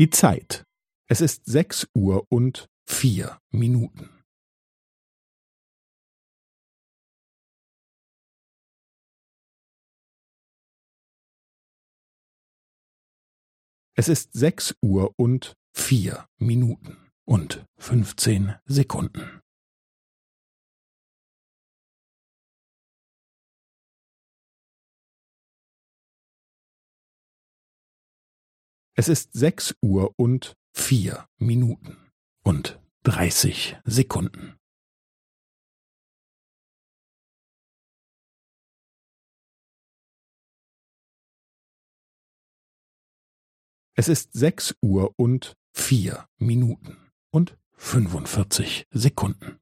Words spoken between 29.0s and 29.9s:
Es ist sechs